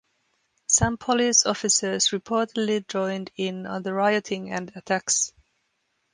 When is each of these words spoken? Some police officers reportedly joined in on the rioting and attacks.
Some 0.65 0.97
police 0.97 1.45
officers 1.45 2.09
reportedly 2.09 2.87
joined 2.87 3.29
in 3.37 3.67
on 3.67 3.83
the 3.83 3.93
rioting 3.93 4.49
and 4.51 4.71
attacks. 4.75 5.31